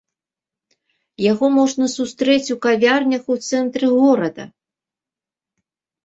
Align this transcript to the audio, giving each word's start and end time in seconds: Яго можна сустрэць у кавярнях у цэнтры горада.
Яго 1.31 1.45
можна 1.57 1.85
сустрэць 1.95 2.53
у 2.55 2.57
кавярнях 2.65 3.23
у 3.35 3.37
цэнтры 3.49 3.85
горада. 3.99 4.43